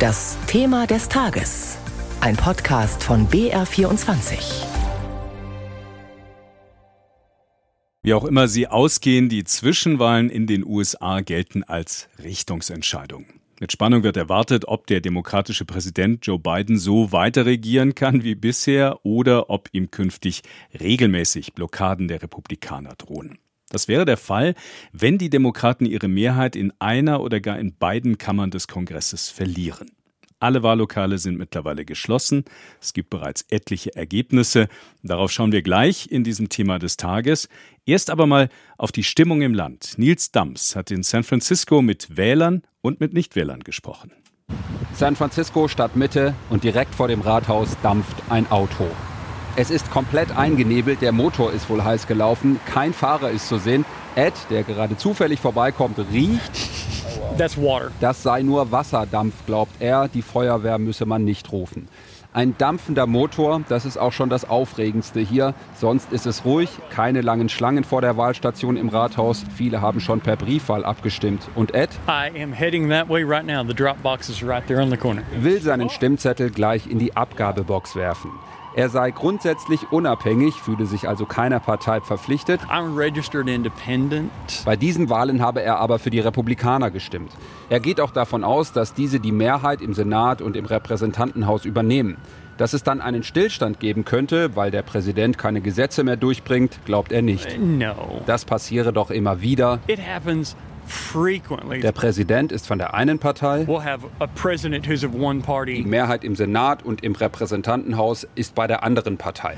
Das 0.00 0.38
Thema 0.46 0.86
des 0.86 1.10
Tages. 1.10 1.76
Ein 2.22 2.34
Podcast 2.34 3.04
von 3.04 3.28
BR24. 3.28 4.64
Wie 8.02 8.14
auch 8.14 8.24
immer 8.24 8.48
sie 8.48 8.66
ausgehen, 8.66 9.28
die 9.28 9.44
Zwischenwahlen 9.44 10.30
in 10.30 10.46
den 10.46 10.64
USA 10.64 11.20
gelten 11.20 11.64
als 11.64 12.08
Richtungsentscheidung. 12.18 13.26
Mit 13.60 13.72
Spannung 13.72 14.02
wird 14.02 14.16
erwartet, 14.16 14.66
ob 14.66 14.86
der 14.86 15.02
demokratische 15.02 15.66
Präsident 15.66 16.24
Joe 16.26 16.38
Biden 16.38 16.78
so 16.78 17.12
weiter 17.12 17.44
regieren 17.44 17.94
kann 17.94 18.24
wie 18.24 18.36
bisher 18.36 19.04
oder 19.04 19.50
ob 19.50 19.68
ihm 19.72 19.90
künftig 19.90 20.40
regelmäßig 20.80 21.52
Blockaden 21.52 22.08
der 22.08 22.22
Republikaner 22.22 22.94
drohen. 22.94 23.36
Das 23.70 23.88
wäre 23.88 24.04
der 24.04 24.18
Fall, 24.18 24.54
wenn 24.92 25.16
die 25.16 25.30
Demokraten 25.30 25.86
ihre 25.86 26.08
Mehrheit 26.08 26.56
in 26.56 26.72
einer 26.78 27.22
oder 27.22 27.40
gar 27.40 27.58
in 27.58 27.74
beiden 27.74 28.18
Kammern 28.18 28.50
des 28.50 28.68
Kongresses 28.68 29.30
verlieren. 29.30 29.90
Alle 30.40 30.62
Wahllokale 30.62 31.18
sind 31.18 31.36
mittlerweile 31.36 31.84
geschlossen. 31.84 32.44
Es 32.80 32.94
gibt 32.94 33.10
bereits 33.10 33.44
etliche 33.50 33.94
Ergebnisse. 33.94 34.68
Darauf 35.02 35.30
schauen 35.30 35.52
wir 35.52 35.60
gleich 35.60 36.10
in 36.10 36.24
diesem 36.24 36.48
Thema 36.48 36.78
des 36.78 36.96
Tages. 36.96 37.48
Erst 37.84 38.08
aber 38.08 38.26
mal 38.26 38.48
auf 38.78 38.90
die 38.90 39.04
Stimmung 39.04 39.42
im 39.42 39.54
Land. 39.54 39.94
Nils 39.98 40.32
Dams 40.32 40.74
hat 40.74 40.90
in 40.90 41.02
San 41.02 41.24
Francisco 41.24 41.82
mit 41.82 42.16
Wählern 42.16 42.62
und 42.80 43.00
mit 43.00 43.12
Nichtwählern 43.12 43.60
gesprochen. 43.60 44.12
San 44.94 45.14
Francisco 45.14 45.68
Stadtmitte 45.68 46.34
und 46.48 46.64
direkt 46.64 46.94
vor 46.94 47.08
dem 47.08 47.20
Rathaus 47.20 47.76
dampft 47.82 48.16
ein 48.30 48.50
Auto. 48.50 48.86
Es 49.60 49.70
ist 49.70 49.90
komplett 49.90 50.34
eingenebelt, 50.34 51.02
der 51.02 51.12
Motor 51.12 51.52
ist 51.52 51.68
wohl 51.68 51.84
heiß 51.84 52.06
gelaufen, 52.06 52.58
kein 52.64 52.94
Fahrer 52.94 53.28
ist 53.28 53.46
zu 53.46 53.58
sehen. 53.58 53.84
Ed, 54.14 54.32
der 54.48 54.62
gerade 54.62 54.96
zufällig 54.96 55.38
vorbeikommt, 55.38 55.98
riecht. 56.10 56.50
Das 58.00 58.22
sei 58.22 58.40
nur 58.40 58.72
Wasserdampf, 58.72 59.34
glaubt 59.44 59.74
er. 59.78 60.08
Die 60.08 60.22
Feuerwehr 60.22 60.78
müsse 60.78 61.04
man 61.04 61.24
nicht 61.24 61.52
rufen. 61.52 61.88
Ein 62.32 62.56
dampfender 62.56 63.06
Motor, 63.06 63.60
das 63.68 63.84
ist 63.84 63.98
auch 63.98 64.12
schon 64.12 64.30
das 64.30 64.48
Aufregendste 64.48 65.20
hier. 65.20 65.52
Sonst 65.74 66.10
ist 66.10 66.24
es 66.24 66.46
ruhig, 66.46 66.70
keine 66.88 67.20
langen 67.20 67.50
Schlangen 67.50 67.84
vor 67.84 68.00
der 68.00 68.16
Wahlstation 68.16 68.78
im 68.78 68.88
Rathaus. 68.88 69.44
Viele 69.56 69.82
haben 69.82 70.00
schon 70.00 70.22
per 70.22 70.36
Briefwahl 70.36 70.86
abgestimmt. 70.86 71.50
Und 71.54 71.74
Ed 71.74 71.90
will 75.38 75.60
seinen 75.60 75.90
Stimmzettel 75.90 76.48
gleich 76.48 76.86
in 76.86 76.98
die 76.98 77.14
Abgabebox 77.14 77.94
werfen. 77.94 78.30
Er 78.76 78.88
sei 78.88 79.10
grundsätzlich 79.10 79.90
unabhängig, 79.90 80.54
fühle 80.54 80.86
sich 80.86 81.08
also 81.08 81.26
keiner 81.26 81.58
Partei 81.58 82.00
verpflichtet. 82.00 82.60
Bei 84.64 84.76
diesen 84.76 85.10
Wahlen 85.10 85.42
habe 85.42 85.60
er 85.62 85.78
aber 85.78 85.98
für 85.98 86.10
die 86.10 86.20
Republikaner 86.20 86.92
gestimmt. 86.92 87.32
Er 87.68 87.80
geht 87.80 88.00
auch 88.00 88.12
davon 88.12 88.44
aus, 88.44 88.72
dass 88.72 88.94
diese 88.94 89.18
die 89.18 89.32
Mehrheit 89.32 89.80
im 89.82 89.92
Senat 89.92 90.40
und 90.40 90.56
im 90.56 90.66
Repräsentantenhaus 90.66 91.64
übernehmen. 91.64 92.16
Dass 92.58 92.72
es 92.72 92.82
dann 92.84 93.00
einen 93.00 93.22
Stillstand 93.22 93.80
geben 93.80 94.04
könnte, 94.04 94.54
weil 94.54 94.70
der 94.70 94.82
Präsident 94.82 95.36
keine 95.38 95.62
Gesetze 95.62 96.04
mehr 96.04 96.16
durchbringt, 96.16 96.78
glaubt 96.84 97.10
er 97.10 97.22
nicht. 97.22 97.58
Das 98.26 98.44
passiere 98.44 98.92
doch 98.92 99.10
immer 99.10 99.40
wieder. 99.40 99.80
Der 101.82 101.92
Präsident 101.92 102.52
ist 102.52 102.66
von 102.66 102.78
der 102.78 102.94
einen 102.94 103.18
Partei. 103.18 103.66
Die 105.66 105.82
Mehrheit 105.82 106.24
im 106.24 106.36
Senat 106.36 106.82
und 106.84 107.02
im 107.02 107.12
Repräsentantenhaus 107.14 108.26
ist 108.34 108.54
bei 108.54 108.66
der 108.66 108.82
anderen 108.82 109.16
Partei. 109.16 109.56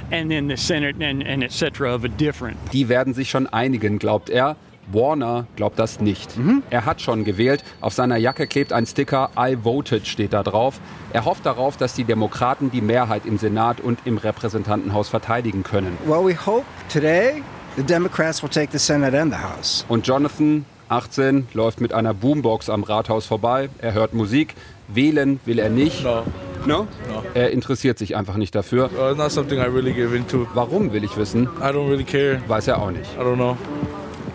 Die 2.73 2.89
werden 2.89 3.15
sich 3.15 3.31
schon 3.31 3.47
einigen, 3.47 3.99
glaubt 3.99 4.31
er. 4.31 4.57
Warner 4.91 5.47
glaubt 5.57 5.79
das 5.79 6.01
nicht. 6.01 6.37
Mhm. 6.37 6.63
Er 6.71 6.85
hat 6.85 7.01
schon 7.01 7.25
gewählt. 7.25 7.63
Auf 7.81 7.95
seiner 7.95 8.17
Jacke 8.17 8.47
klebt 8.47 8.73
ein 8.73 8.87
Sticker 8.87 9.31
I 9.39 9.57
voted 9.63 10.07
steht 10.07 10.33
da 10.33 10.43
drauf. 10.43 10.81
Er 11.13 11.25
hofft 11.25 11.47
darauf, 11.47 11.77
dass 11.77 11.95
die 11.95 12.05
Demokraten 12.05 12.71
die 12.71 12.81
Mehrheit 12.81 13.25
im 13.27 13.39
Senat 13.39 13.81
und 13.81 14.01
im 14.05 14.19
Repräsentantenhaus 14.19 15.09
verteidigen 15.09 15.63
können. 15.63 15.97
Well, 16.05 16.25
we 16.25 16.35
hope 16.35 16.65
today 16.93 17.43
the 17.77 17.83
Democrats 17.83 18.43
will 18.43 18.51
take 18.51 18.73
the 18.73 18.79
Senate 18.79 19.19
and 19.19 19.33
the 19.33 19.39
House. 19.39 19.85
Und 19.89 20.07
Jonathan 20.07 20.65
18, 20.89 21.49
läuft 21.55 21.81
mit 21.81 21.93
einer 21.93 22.15
Boombox 22.15 22.71
am 22.71 22.83
Rathaus 22.83 23.27
vorbei. 23.27 23.69
Er 23.79 23.95
hört 23.95 24.15
Musik. 24.15 24.55
Wählen 24.89 25.41
will 25.45 25.59
er 25.59 25.71
nicht. 25.71 26.05
No. 26.05 26.23
No? 26.67 26.87
no. 27.09 27.23
Er 27.35 27.51
interessiert 27.51 27.99
sich 27.99 28.15
einfach 28.15 28.37
nicht 28.37 28.55
dafür. 28.55 28.91
Uh, 28.93 29.15
not 29.15 29.33
something 29.33 29.59
I 29.59 29.67
really 29.67 29.93
give 29.93 30.17
into. 30.17 30.47
Warum 30.55 30.93
will 30.93 31.05
ich 31.05 31.17
wissen? 31.17 31.49
I 31.61 31.67
don't 31.67 31.89
really 31.89 32.05
care. 32.05 32.41
Weiß 32.47 32.69
er 32.69 32.81
auch 32.81 32.91
nicht. 32.91 33.11
I 33.17 33.23
don't 33.23 33.37
know. 33.37 33.57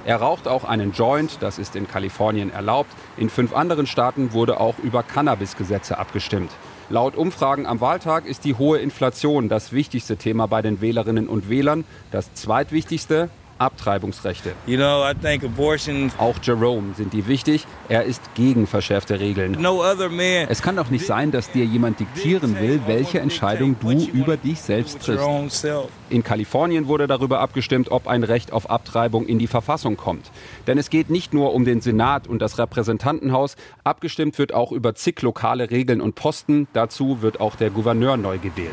Er 0.06 0.18
raucht 0.18 0.48
auch 0.48 0.64
einen 0.64 0.94
Joint, 0.94 1.38
das 1.42 1.60
ist 1.60 1.76
in 1.76 1.86
Kalifornien 1.86 2.50
erlaubt. 2.50 2.90
In 3.18 3.30
fünf 3.30 3.54
anderen 3.54 3.88
Staaten 3.88 4.32
wurde 4.32 4.60
auch 4.60 4.76
über 4.80 5.04
Cannabis-Gesetze 5.04 5.98
abgestimmt. 5.98 6.50
Laut 6.90 7.18
Umfragen 7.18 7.66
am 7.66 7.82
Wahltag 7.82 8.26
ist 8.26 8.46
die 8.46 8.56
hohe 8.56 8.80
Inflation 8.80 9.50
das 9.50 9.74
wichtigste 9.74 10.16
Thema 10.16 10.48
bei 10.48 10.62
den 10.62 10.80
Wählerinnen 10.80 11.28
und 11.28 11.50
Wählern. 11.50 11.84
Das 12.12 12.34
zweitwichtigste 12.34 13.30
Abtreibungsrechte. 13.60 14.54
You 14.66 14.78
know, 14.78 15.04
I 15.04 15.14
think 15.14 15.44
abortion 15.44 16.12
Auch 16.18 16.38
Jerome 16.42 16.94
sind 16.96 17.14
die 17.14 17.28
wichtig. 17.28 17.66
Er 17.90 18.04
ist 18.04 18.22
gegen 18.36 18.68
verschärfte 18.68 19.20
Regeln. 19.20 19.58
No 19.60 19.82
other 19.82 20.10
man 20.10 20.48
es 20.50 20.62
kann 20.62 20.76
doch 20.76 20.90
nicht 20.90 21.06
sein, 21.06 21.32
dass 21.32 21.52
dir 21.52 21.66
jemand 21.66 22.00
diktieren 22.00 22.60
will, 22.60 22.82
welche 22.86 23.20
Entscheidung 23.20 23.76
du 23.80 23.92
über 23.92 24.38
dich 24.38 24.62
selbst 24.62 25.02
triffst. 25.02 25.68
In 26.10 26.24
Kalifornien 26.24 26.88
wurde 26.88 27.08
darüber 27.08 27.40
abgestimmt, 27.40 27.92
ob 27.92 28.08
ein 28.08 28.24
Recht 28.24 28.54
auf 28.54 28.70
Abtreibung 28.70 29.26
in 29.26 29.40
die 29.40 29.48
Verfassung 29.48 29.98
kommt. 29.98 30.32
Denn 30.68 30.78
es 30.78 30.90
geht 30.90 31.10
nicht 31.10 31.34
nur 31.34 31.54
um 31.54 31.66
den 31.66 31.82
Senat 31.82 32.28
und 32.28 32.40
das 32.40 32.58
Repräsentantenhaus. 32.58 33.56
Abgestimmt 33.84 34.38
wird 34.38 34.54
auch 34.54 34.72
über 34.72 34.96
zig 34.96 35.22
lokale 35.22 35.70
Regeln 35.70 36.02
und 36.02 36.16
Posten. 36.16 36.68
Dazu 36.74 37.22
wird 37.22 37.40
auch 37.40 37.56
der 37.56 37.70
Gouverneur 37.70 38.18
neu 38.18 38.38
gewählt. 38.38 38.72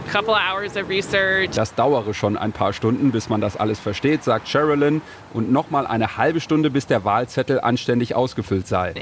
Das 1.54 1.74
dauere 1.74 2.14
schon 2.14 2.36
ein 2.36 2.52
paar 2.52 2.72
Stunden, 2.72 3.10
bis 3.10 3.28
man 3.28 3.40
das 3.40 3.56
alles 3.56 3.80
versteht, 3.80 4.22
sagt 4.24 4.48
Sharon 4.48 4.73
Maryland 4.74 5.02
und 5.32 5.52
nochmal 5.52 5.86
eine 5.86 6.16
halbe 6.16 6.40
Stunde, 6.40 6.70
bis 6.70 6.86
der 6.86 7.04
Wahlzettel 7.04 7.60
anständig 7.60 8.14
ausgefüllt 8.14 8.66
sei. 8.66 8.94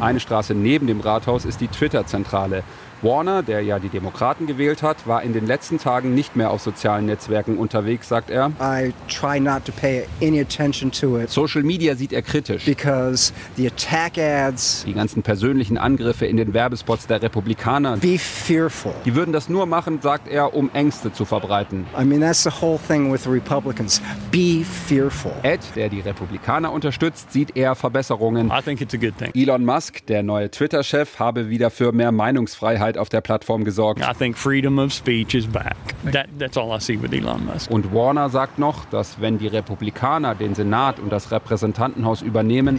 Eine 0.00 0.20
Straße 0.20 0.54
neben 0.54 0.86
dem 0.86 1.00
Rathaus 1.00 1.44
ist 1.44 1.60
die 1.60 1.68
Twitter-Zentrale. 1.68 2.62
Warner, 3.02 3.42
der 3.42 3.62
ja 3.62 3.80
die 3.80 3.88
Demokraten 3.88 4.46
gewählt 4.46 4.84
hat, 4.84 5.08
war 5.08 5.24
in 5.24 5.32
den 5.32 5.44
letzten 5.44 5.78
Tagen 5.78 6.14
nicht 6.14 6.36
mehr 6.36 6.52
auf 6.52 6.62
sozialen 6.62 7.06
Netzwerken 7.06 7.58
unterwegs, 7.58 8.08
sagt 8.08 8.30
er. 8.30 8.52
I 8.60 8.92
try 9.08 9.40
not 9.40 9.64
to 9.64 9.72
pay 9.72 10.06
any 10.22 10.40
attention 10.40 10.92
to 10.92 11.18
it. 11.18 11.28
Social 11.28 11.64
Media 11.64 11.96
sieht 11.96 12.12
er 12.12 12.22
kritisch. 12.22 12.64
Because 12.64 13.32
the 13.56 13.66
attack 13.66 14.18
ads, 14.18 14.84
die 14.86 14.94
ganzen 14.94 15.24
persönlichen 15.24 15.78
Angriffe 15.78 16.26
in 16.26 16.36
den 16.36 16.54
Werbespots 16.54 17.08
der 17.08 17.20
Republikaner, 17.20 17.96
be 17.96 18.18
fearful. 18.18 18.94
Die 19.04 19.16
würden 19.16 19.32
das 19.32 19.48
nur 19.48 19.66
machen, 19.66 20.00
sagt 20.00 20.28
er, 20.28 20.54
um 20.54 20.70
Ängste 20.72 21.12
zu 21.12 21.24
verbreiten. 21.24 21.86
I 22.00 22.04
mean 22.04 22.20
that's 22.20 22.44
the 22.44 22.51
whole 22.60 22.78
thing 22.78 23.12
with 23.12 23.24
the 23.24 23.30
Republicans. 23.30 24.02
Be 24.30 24.64
fearful. 24.64 25.32
Ed, 25.42 25.60
der 25.76 25.88
die 25.88 26.00
Republikaner 26.00 26.72
unterstützt, 26.72 27.32
sieht 27.32 27.56
eher 27.56 27.74
Verbesserungen. 27.74 28.50
I 28.50 28.60
think 28.62 28.80
it's 28.80 28.94
a 28.94 28.98
good 28.98 29.16
thing. 29.16 29.30
Elon 29.34 29.64
Musk, 29.64 30.06
der 30.06 30.22
neue 30.22 30.50
Twitter-Chef, 30.50 31.18
habe 31.18 31.48
wieder 31.48 31.70
für 31.70 31.92
mehr 31.92 32.12
Meinungsfreiheit 32.12 32.82
Freiheit 32.82 32.98
auf 32.98 33.08
der 33.08 33.20
Plattform 33.20 33.64
gesorgt. 33.64 34.00
I 34.00 34.14
think 34.16 34.36
freedom 34.36 34.78
of 34.78 34.92
speech 34.92 35.34
is 35.34 35.46
back. 35.46 35.76
That, 36.12 36.26
that's 36.38 36.56
all 36.56 36.74
I 36.74 36.80
see 36.80 37.00
with 37.00 37.12
Elon 37.12 37.44
Musk. 37.44 37.70
Und 37.70 37.92
Warner 37.92 38.28
sagt 38.28 38.58
noch, 38.58 38.84
dass 38.86 39.20
wenn 39.20 39.38
die 39.38 39.46
Republikaner 39.46 40.34
den 40.34 40.54
Senat 40.54 40.98
und 40.98 41.10
das 41.10 41.30
Repräsentantenhaus 41.30 42.22
übernehmen, 42.22 42.78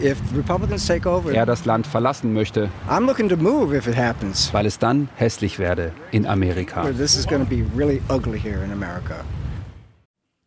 over, 1.05 1.33
er 1.33 1.45
das 1.45 1.65
Land 1.65 1.87
verlassen 1.87 2.33
möchte. 2.33 2.69
I'm 2.89 3.05
looking 3.05 3.29
to 3.29 3.37
move 3.37 3.75
if 3.75 3.87
it 3.87 3.95
happens. 3.95 4.53
Weil 4.53 4.65
es 4.65 4.79
dann 4.79 5.09
hässlich 5.15 5.59
werde 5.59 5.91
in 6.11 6.25
Amerika. 6.25 6.83
This 6.91 7.15
is 7.15 7.27
going 7.27 7.43
to 7.43 7.49
be 7.49 7.63
really 7.75 8.01
ugly 8.09 8.39
here 8.39 8.63
in 8.63 8.71
America. 8.71 9.23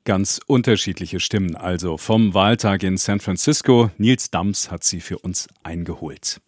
Ganz 0.06 0.40
unterschiedliche 0.46 1.18
Stimmen 1.18 1.56
also 1.56 1.98
vom 1.98 2.32
Wahltag 2.32 2.84
in 2.84 2.96
San 2.96 3.18
Francisco. 3.18 3.90
Nils 3.98 4.30
Dams 4.30 4.70
hat 4.70 4.84
sie 4.84 5.00
für 5.00 5.18
uns 5.18 5.48
eingeholt. 5.64 6.40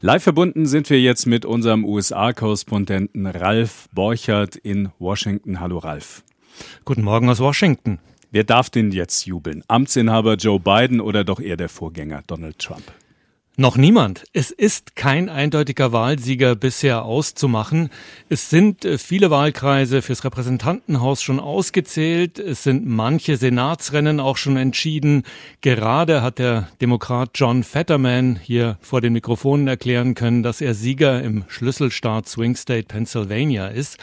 Live 0.00 0.22
verbunden 0.22 0.64
sind 0.64 0.88
wir 0.88 0.98
jetzt 0.98 1.26
mit 1.26 1.44
unserem 1.44 1.84
USA-Korrespondenten 1.84 3.26
Ralf 3.26 3.90
Borchert 3.92 4.56
in 4.56 4.88
Washington. 4.98 5.60
Hallo 5.60 5.76
Ralf. 5.76 6.24
Guten 6.86 7.02
Morgen 7.02 7.28
aus 7.28 7.40
Washington. 7.40 7.98
Wer 8.30 8.44
darf 8.44 8.70
denn 8.70 8.90
jetzt 8.90 9.26
jubeln? 9.26 9.62
Amtsinhaber 9.68 10.36
Joe 10.36 10.58
Biden 10.58 11.02
oder 11.02 11.24
doch 11.24 11.40
eher 11.40 11.58
der 11.58 11.68
Vorgänger 11.68 12.22
Donald 12.26 12.58
Trump? 12.58 12.90
Noch 13.56 13.76
niemand. 13.76 14.24
Es 14.32 14.50
ist 14.50 14.96
kein 14.96 15.28
eindeutiger 15.28 15.92
Wahlsieger 15.92 16.56
bisher 16.56 17.04
auszumachen. 17.04 17.90
Es 18.28 18.50
sind 18.50 18.84
äh, 18.84 18.98
viele 18.98 19.30
Wahlkreise 19.30 20.02
fürs 20.02 20.24
Repräsentantenhaus 20.24 21.22
schon 21.22 21.38
ausgezählt. 21.38 22.40
Es 22.40 22.64
sind 22.64 22.84
manche 22.84 23.36
Senatsrennen 23.36 24.18
auch 24.18 24.38
schon 24.38 24.56
entschieden. 24.56 25.22
Gerade 25.60 26.20
hat 26.20 26.40
der 26.40 26.66
Demokrat 26.80 27.30
John 27.36 27.62
Fetterman 27.62 28.40
hier 28.42 28.76
vor 28.80 29.00
den 29.00 29.12
Mikrofonen 29.12 29.68
erklären 29.68 30.16
können, 30.16 30.42
dass 30.42 30.60
er 30.60 30.74
Sieger 30.74 31.22
im 31.22 31.44
Schlüsselstaat 31.46 32.28
Swing 32.28 32.56
State 32.56 32.88
Pennsylvania 32.88 33.68
ist. 33.68 33.98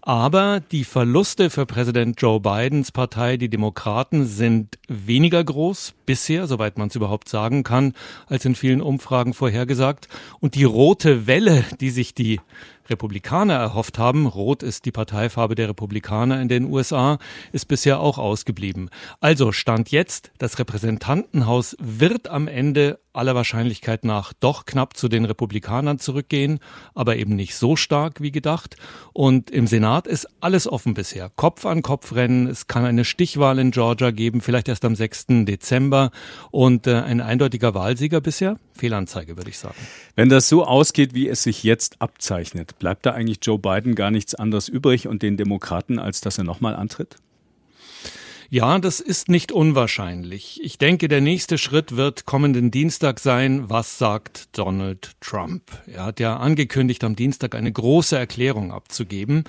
Aber 0.00 0.62
die 0.72 0.84
Verluste 0.84 1.50
für 1.50 1.66
Präsident 1.66 2.22
Joe 2.22 2.40
Bidens 2.40 2.90
Partei, 2.90 3.36
die 3.36 3.50
Demokraten, 3.50 4.24
sind 4.24 4.78
weniger 4.88 5.44
groß. 5.44 5.92
Bisher, 6.06 6.46
soweit 6.46 6.78
man 6.78 6.88
es 6.88 6.96
überhaupt 6.96 7.28
sagen 7.28 7.62
kann, 7.62 7.94
als 8.26 8.44
in 8.44 8.54
vielen 8.54 8.80
Umfragen 8.80 9.34
vorhergesagt. 9.34 10.08
Und 10.40 10.54
die 10.54 10.64
rote 10.64 11.26
Welle, 11.26 11.64
die 11.80 11.90
sich 11.90 12.14
die 12.14 12.40
Republikaner 12.88 13.54
erhofft 13.54 13.98
haben, 13.98 14.26
rot 14.26 14.62
ist 14.62 14.84
die 14.84 14.92
Parteifarbe 14.92 15.54
der 15.54 15.68
Republikaner 15.68 16.40
in 16.40 16.48
den 16.48 16.64
USA, 16.64 17.18
ist 17.52 17.66
bisher 17.66 18.00
auch 18.00 18.18
ausgeblieben. 18.18 18.90
Also 19.20 19.52
stand 19.52 19.90
jetzt, 19.90 20.32
das 20.38 20.58
Repräsentantenhaus 20.58 21.76
wird 21.80 22.28
am 22.28 22.48
Ende 22.48 22.98
aller 23.14 23.34
Wahrscheinlichkeit 23.34 24.04
nach 24.04 24.32
doch 24.32 24.66
knapp 24.66 24.96
zu 24.96 25.08
den 25.08 25.24
Republikanern 25.24 25.98
zurückgehen, 25.98 26.58
aber 26.94 27.16
eben 27.16 27.36
nicht 27.36 27.54
so 27.54 27.76
stark 27.76 28.20
wie 28.20 28.32
gedacht. 28.32 28.76
Und 29.12 29.50
im 29.50 29.66
Senat 29.66 30.06
ist 30.06 30.28
alles 30.40 30.66
offen 30.66 30.94
bisher. 30.94 31.30
Kopf 31.36 31.64
an 31.64 31.82
Kopf 31.82 32.14
rennen. 32.14 32.48
Es 32.48 32.66
kann 32.66 32.84
eine 32.84 33.04
Stichwahl 33.04 33.58
in 33.58 33.70
Georgia 33.70 34.10
geben, 34.10 34.40
vielleicht 34.40 34.68
erst 34.68 34.84
am 34.84 34.96
6. 34.96 35.26
Dezember. 35.44 36.10
Und 36.50 36.86
äh, 36.86 36.96
ein 36.96 37.20
eindeutiger 37.20 37.74
Wahlsieger 37.74 38.20
bisher? 38.20 38.58
Fehlanzeige, 38.72 39.36
würde 39.36 39.50
ich 39.50 39.58
sagen. 39.58 39.76
Wenn 40.16 40.28
das 40.28 40.48
so 40.48 40.64
ausgeht, 40.64 41.14
wie 41.14 41.28
es 41.28 41.44
sich 41.44 41.62
jetzt 41.62 42.02
abzeichnet, 42.02 42.73
bleibt 42.78 43.06
da 43.06 43.12
eigentlich 43.12 43.38
Joe 43.42 43.58
Biden 43.58 43.94
gar 43.94 44.10
nichts 44.10 44.34
anderes 44.34 44.68
übrig 44.68 45.08
und 45.08 45.22
den 45.22 45.36
Demokraten, 45.36 45.98
als 45.98 46.20
dass 46.20 46.38
er 46.38 46.44
nochmal 46.44 46.76
antritt? 46.76 47.16
Ja, 48.50 48.78
das 48.78 49.00
ist 49.00 49.28
nicht 49.28 49.50
unwahrscheinlich. 49.50 50.60
Ich 50.62 50.78
denke, 50.78 51.08
der 51.08 51.20
nächste 51.20 51.58
Schritt 51.58 51.96
wird 51.96 52.24
kommenden 52.24 52.70
Dienstag 52.70 53.18
sein. 53.18 53.68
Was 53.68 53.98
sagt 53.98 54.56
Donald 54.56 55.12
Trump? 55.20 55.62
Er 55.86 56.04
hat 56.04 56.20
ja 56.20 56.36
angekündigt, 56.36 57.02
am 57.02 57.16
Dienstag 57.16 57.56
eine 57.56 57.72
große 57.72 58.16
Erklärung 58.16 58.70
abzugeben. 58.70 59.42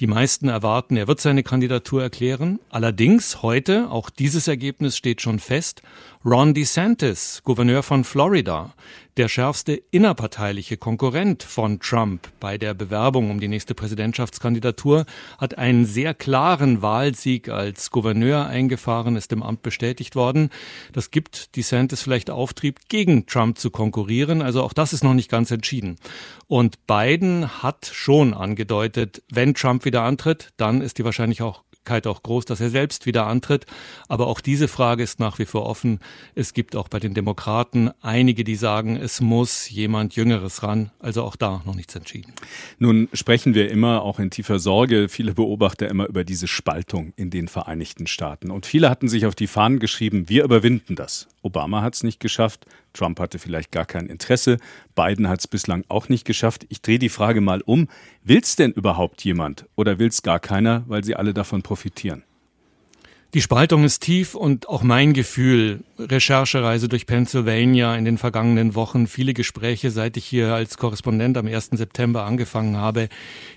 Die 0.00 0.06
meisten 0.06 0.48
erwarten, 0.48 0.96
er 0.96 1.08
wird 1.08 1.20
seine 1.20 1.42
Kandidatur 1.42 2.02
erklären. 2.02 2.60
Allerdings 2.70 3.42
heute, 3.42 3.90
auch 3.90 4.08
dieses 4.08 4.48
Ergebnis 4.48 4.96
steht 4.96 5.20
schon 5.20 5.40
fest, 5.40 5.82
Ron 6.24 6.54
DeSantis, 6.54 7.42
Gouverneur 7.44 7.82
von 7.82 8.04
Florida, 8.04 8.72
der 9.18 9.28
schärfste 9.28 9.74
innerparteiliche 9.90 10.76
Konkurrent 10.76 11.42
von 11.42 11.80
Trump 11.80 12.28
bei 12.38 12.56
der 12.56 12.72
Bewerbung 12.72 13.32
um 13.32 13.40
die 13.40 13.48
nächste 13.48 13.74
Präsidentschaftskandidatur, 13.74 15.06
hat 15.38 15.58
einen 15.58 15.86
sehr 15.86 16.14
klaren 16.14 16.82
Wahlsieg 16.82 17.48
als 17.48 17.90
Gouverneur 17.90 18.46
eingefahren, 18.46 19.16
ist 19.16 19.32
im 19.32 19.42
Amt 19.42 19.62
bestätigt 19.62 20.14
worden. 20.14 20.50
Das 20.92 21.10
gibt 21.10 21.56
DeSantis 21.56 22.00
vielleicht 22.00 22.30
Auftrieb, 22.30 22.88
gegen 22.88 23.26
Trump 23.26 23.58
zu 23.58 23.70
konkurrieren. 23.70 24.40
Also 24.40 24.62
auch 24.62 24.72
das 24.72 24.92
ist 24.92 25.02
noch 25.02 25.14
nicht 25.14 25.30
ganz 25.30 25.50
entschieden. 25.50 25.96
Und 26.46 26.86
Biden 26.86 27.62
hat 27.62 27.90
schon 27.92 28.34
angedeutet, 28.34 29.22
wenn 29.32 29.54
Trump 29.54 29.84
wieder 29.84 30.02
antritt, 30.02 30.52
dann 30.56 30.80
ist 30.80 30.98
die 30.98 31.04
wahrscheinlich 31.04 31.42
auch 31.42 31.64
Wahrscheinlichkeit 31.88 32.06
auch 32.06 32.22
groß, 32.22 32.44
dass 32.44 32.60
er 32.60 32.70
selbst 32.70 33.06
wieder 33.06 33.26
antritt. 33.26 33.66
Aber 34.08 34.26
auch 34.26 34.40
diese 34.40 34.68
Frage 34.68 35.02
ist 35.02 35.20
nach 35.20 35.38
wie 35.38 35.46
vor 35.46 35.66
offen. 35.66 36.00
Es 36.34 36.52
gibt 36.52 36.76
auch 36.76 36.88
bei 36.88 37.00
den 37.00 37.14
Demokraten 37.14 37.90
einige, 38.02 38.44
die 38.44 38.56
sagen, 38.56 38.96
es 38.96 39.20
muss 39.20 39.70
jemand 39.70 40.14
Jüngeres 40.14 40.62
ran. 40.62 40.90
Also 41.00 41.22
auch 41.22 41.36
da 41.36 41.62
noch 41.64 41.74
nichts 41.74 41.94
entschieden. 41.94 42.32
Nun 42.78 43.08
sprechen 43.12 43.54
wir 43.54 43.70
immer 43.70 44.02
auch 44.02 44.18
in 44.18 44.30
tiefer 44.30 44.58
Sorge, 44.58 45.08
viele 45.08 45.34
Beobachter 45.34 45.88
immer 45.88 46.06
über 46.08 46.24
diese 46.24 46.46
Spaltung 46.46 47.12
in 47.16 47.30
den 47.30 47.48
Vereinigten 47.48 48.06
Staaten. 48.06 48.50
Und 48.50 48.66
viele 48.66 48.90
hatten 48.90 49.08
sich 49.08 49.26
auf 49.26 49.34
die 49.34 49.46
Fahnen 49.46 49.78
geschrieben, 49.78 50.28
wir 50.28 50.44
überwinden 50.44 50.94
das. 50.94 51.28
Obama 51.42 51.82
hat 51.82 51.94
es 51.94 52.02
nicht 52.02 52.20
geschafft, 52.20 52.66
Trump 52.92 53.20
hatte 53.20 53.38
vielleicht 53.38 53.72
gar 53.72 53.86
kein 53.86 54.06
Interesse, 54.06 54.58
Biden 54.94 55.28
hat 55.28 55.40
es 55.40 55.46
bislang 55.46 55.84
auch 55.88 56.08
nicht 56.08 56.24
geschafft. 56.24 56.66
Ich 56.68 56.82
drehe 56.82 56.98
die 56.98 57.08
Frage 57.08 57.40
mal 57.40 57.62
um, 57.62 57.88
will 58.22 58.40
es 58.42 58.56
denn 58.56 58.72
überhaupt 58.72 59.24
jemand 59.24 59.66
oder 59.76 59.98
will 59.98 60.08
es 60.08 60.22
gar 60.22 60.40
keiner, 60.40 60.84
weil 60.88 61.04
sie 61.04 61.16
alle 61.16 61.34
davon 61.34 61.62
profitieren? 61.62 62.24
Die 63.34 63.42
Spaltung 63.42 63.84
ist 63.84 64.00
tief 64.00 64.34
und 64.34 64.70
auch 64.70 64.82
mein 64.82 65.12
Gefühl, 65.12 65.84
Recherchereise 65.98 66.88
durch 66.88 67.04
Pennsylvania 67.04 67.94
in 67.94 68.06
den 68.06 68.16
vergangenen 68.16 68.74
Wochen, 68.74 69.06
viele 69.06 69.34
Gespräche, 69.34 69.90
seit 69.90 70.16
ich 70.16 70.24
hier 70.24 70.54
als 70.54 70.78
Korrespondent 70.78 71.36
am 71.36 71.46
1. 71.46 71.72
September 71.72 72.24
angefangen 72.24 72.78
habe, 72.78 73.10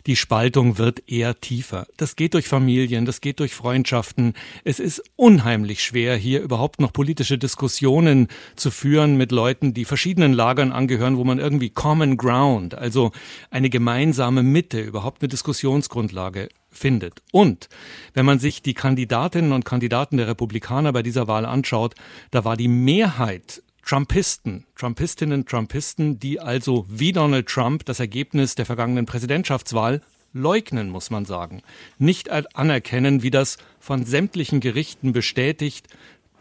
die 0.08 0.18
Spaltung 0.18 0.78
wird 0.78 1.10
eher 1.10 1.40
tiefer. 1.40 1.88
Das 1.96 2.18
geht 2.18 2.34
durch 2.34 2.50
Familien, 2.50 3.06
das 3.06 3.22
geht 3.22 3.40
durch 3.40 3.54
Freundschaften. 3.56 4.34
Es 4.66 4.82
ist 4.82 5.04
unheimlich 5.16 5.82
schwer, 5.82 6.18
hier 6.18 6.42
überhaupt 6.42 6.82
noch 6.82 6.92
politische 6.92 7.38
Diskussionen 7.38 8.28
zu 8.58 8.72
führen 8.72 9.16
mit 9.16 9.32
Leuten, 9.32 9.74
die 9.74 9.86
verschiedenen 9.86 10.34
Lagern 10.34 10.74
angehören, 10.74 11.16
wo 11.16 11.24
man 11.24 11.40
irgendwie 11.40 11.70
Common 11.70 12.18
Ground, 12.18 12.76
also 12.76 13.14
eine 13.52 13.70
gemeinsame 13.70 14.44
Mitte, 14.44 14.82
überhaupt 14.82 15.22
eine 15.22 15.30
Diskussionsgrundlage 15.30 16.50
findet. 16.72 17.22
Und 17.32 17.70
wenn 18.14 18.26
man 18.26 18.40
sich 18.40 18.62
die 18.62 18.74
Kandidatinnen 18.74 19.52
und 19.52 19.66
Kandidaten 19.66 20.18
der 20.18 20.28
Republikaner 20.28 20.94
bei 20.94 21.04
dieser 21.04 21.28
Wahl 21.28 21.46
anschaut, 21.46 21.96
da 22.32 22.46
war 22.46 22.58
die 22.58 22.68
Mehrheit 22.68 23.62
Trumpisten, 23.86 24.66
Trumpistinnen, 24.76 25.46
Trumpisten, 25.46 26.20
die 26.20 26.40
also 26.40 26.86
wie 26.88 27.12
Donald 27.12 27.48
Trump 27.48 27.86
das 27.86 28.00
Ergebnis 28.00 28.56
der 28.56 28.66
vergangenen 28.66 29.06
Präsidentschaftswahl 29.06 30.02
leugnen, 30.34 30.90
muss 30.90 31.10
man 31.10 31.26
sagen. 31.26 31.62
Nicht 31.98 32.30
anerkennen, 32.30 33.22
wie 33.22 33.32
das 33.32 33.58
von 33.80 34.06
sämtlichen 34.06 34.62
Gerichten 34.62 35.12
bestätigt 35.12 35.88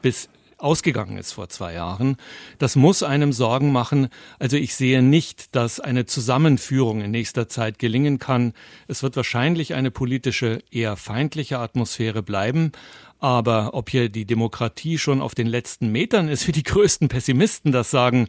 bis 0.02 0.28
ausgegangen 0.62 1.16
ist 1.16 1.32
vor 1.32 1.48
zwei 1.48 1.74
Jahren. 1.74 2.16
Das 2.58 2.76
muss 2.76 3.02
einem 3.02 3.32
Sorgen 3.32 3.72
machen. 3.72 4.08
Also 4.38 4.56
ich 4.56 4.74
sehe 4.74 5.02
nicht, 5.02 5.54
dass 5.54 5.80
eine 5.80 6.06
Zusammenführung 6.06 7.00
in 7.00 7.10
nächster 7.10 7.48
Zeit 7.48 7.78
gelingen 7.78 8.18
kann. 8.18 8.52
Es 8.88 9.02
wird 9.02 9.16
wahrscheinlich 9.16 9.74
eine 9.74 9.90
politische, 9.90 10.62
eher 10.70 10.96
feindliche 10.96 11.58
Atmosphäre 11.58 12.22
bleiben. 12.22 12.72
Aber 13.18 13.74
ob 13.74 13.90
hier 13.90 14.08
die 14.08 14.24
Demokratie 14.24 14.96
schon 14.96 15.20
auf 15.20 15.34
den 15.34 15.46
letzten 15.46 15.92
Metern 15.92 16.28
ist, 16.28 16.46
wie 16.46 16.52
die 16.52 16.62
größten 16.62 17.08
Pessimisten 17.08 17.70
das 17.70 17.90
sagen, 17.90 18.28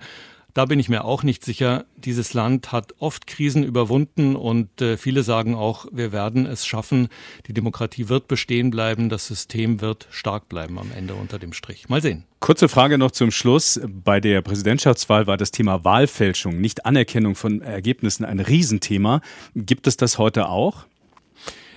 da 0.53 0.65
bin 0.65 0.79
ich 0.79 0.89
mir 0.89 1.05
auch 1.05 1.23
nicht 1.23 1.45
sicher. 1.45 1.85
Dieses 1.95 2.33
Land 2.33 2.71
hat 2.71 2.93
oft 2.99 3.27
Krisen 3.27 3.63
überwunden 3.63 4.35
und 4.35 4.81
äh, 4.81 4.97
viele 4.97 5.23
sagen 5.23 5.55
auch, 5.55 5.85
wir 5.91 6.11
werden 6.11 6.45
es 6.45 6.65
schaffen. 6.65 7.07
Die 7.47 7.53
Demokratie 7.53 8.09
wird 8.09 8.27
bestehen 8.27 8.69
bleiben, 8.71 9.09
das 9.09 9.27
System 9.27 9.81
wird 9.81 10.07
stark 10.11 10.49
bleiben 10.49 10.79
am 10.79 10.91
Ende 10.95 11.13
unter 11.15 11.39
dem 11.39 11.53
Strich. 11.53 11.89
Mal 11.89 12.01
sehen. 12.01 12.25
Kurze 12.39 12.69
Frage 12.69 12.97
noch 12.97 13.11
zum 13.11 13.31
Schluss. 13.31 13.79
Bei 13.87 14.19
der 14.19 14.41
Präsidentschaftswahl 14.41 15.27
war 15.27 15.37
das 15.37 15.51
Thema 15.51 15.83
Wahlfälschung, 15.83 16.59
nicht 16.59 16.85
Anerkennung 16.85 17.35
von 17.35 17.61
Ergebnissen 17.61 18.25
ein 18.25 18.39
Riesenthema. 18.39 19.21
Gibt 19.55 19.87
es 19.87 19.95
das 19.95 20.17
heute 20.17 20.49
auch? 20.49 20.85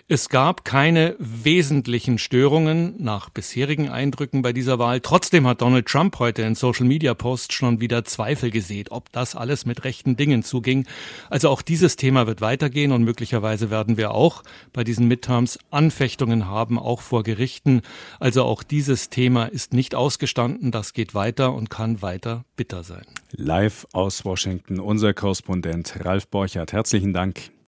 Es 0.07 0.29
gab 0.29 0.67
keine 0.67 1.17
wesentlichen 1.19 2.19
Störungen 2.19 2.95
nach 3.03 3.31
bisherigen 3.31 3.89
Eindrücken 3.89 4.43
bei 4.43 4.53
dieser 4.53 4.79
Wahl. 4.79 5.01
Trotzdem 5.01 5.47
hat 5.47 5.63
Donald 5.63 5.87
Trump 5.87 6.19
heute 6.19 6.43
in 6.43 6.55
Social 6.55 6.85
Media 6.85 7.15
Posts 7.15 7.55
schon 7.55 7.81
wieder 7.81 8.05
Zweifel 8.05 8.51
gesät, 8.51 8.91
ob 8.91 9.11
das 9.13 9.35
alles 9.35 9.65
mit 9.65 9.85
rechten 9.85 10.15
Dingen 10.15 10.43
zuging. 10.43 10.87
Also 11.31 11.49
auch 11.49 11.63
dieses 11.63 11.97
Thema 11.97 12.27
wird 12.27 12.43
weitergehen 12.43 12.93
und 12.93 13.03
möglicherweise 13.03 13.71
werden 13.71 13.97
wir 13.97 14.11
auch 14.11 14.43
bei 14.75 14.85
diesen 14.85 15.09
Midterms 15.09 15.59
Anfechtungen 15.71 16.49
haben, 16.49 16.79
auch 16.79 17.01
vor 17.01 17.23
Gerichten. 17.23 17.81
Also 18.21 18.43
auch 18.45 18.63
dieses 18.63 19.09
Thema 19.09 19.47
ist 19.47 19.73
nicht 19.73 19.95
ausgestanden. 19.95 20.71
Das 20.71 20.93
geht 20.93 21.15
weiter 21.15 21.55
und 21.55 21.71
kann 21.71 22.03
weiter 22.03 22.45
bitter 22.57 22.85
sein. 22.85 23.07
Live 23.31 23.87
aus 23.95 24.27
Washington, 24.27 24.81
unser 24.81 25.15
Korrespondent 25.15 26.05
Ralf 26.05 26.29
Borchardt. 26.29 26.75
Herzlichen 26.75 27.15
Dank. 27.15 27.55